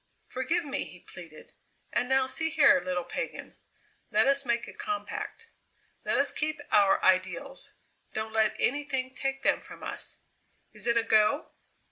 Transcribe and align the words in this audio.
"Forgive 0.29 0.65
me!" 0.65 0.83
he 0.85 0.99
pleaded. 1.03 1.53
"And 1.93 2.09
now 2.09 2.25
see 2.25 2.49
here, 2.49 2.81
little 2.83 3.03
pagan, 3.03 3.59
let 4.09 4.25
us 4.25 4.47
make 4.47 4.67
a 4.67 4.73
compact. 4.73 5.49
Let 6.03 6.17
us 6.17 6.31
keep 6.31 6.59
our 6.71 7.03
ideals; 7.05 7.73
don't 8.11 8.33
let 8.33 8.55
anything 8.57 9.13
take 9.13 9.43
them 9.43 9.61
from 9.61 9.83
us. 9.83 10.17
Is 10.73 10.87
it 10.87 10.97
a 10.97 11.03
go?" 11.03 11.51